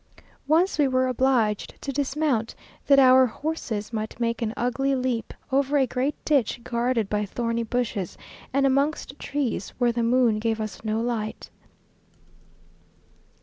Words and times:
Once 0.47 0.79
we 0.79 0.87
were 0.87 1.05
obliged 1.07 1.79
to 1.79 1.91
dismount, 1.91 2.55
that 2.87 2.97
our 2.97 3.27
horses 3.27 3.93
might 3.93 4.19
make 4.19 4.41
an 4.41 4.51
ugly 4.57 4.95
leap 4.95 5.31
over 5.51 5.77
a 5.77 5.85
great 5.85 6.15
ditch 6.25 6.59
guarded 6.63 7.07
by 7.07 7.23
thorny 7.23 7.61
bushes, 7.61 8.17
and 8.51 8.65
amongst 8.65 9.19
trees 9.19 9.69
where 9.77 9.91
the 9.91 10.01
moon 10.01 10.39
gave 10.39 10.59
us 10.59 10.83
no 10.83 10.99
light. 10.99 11.51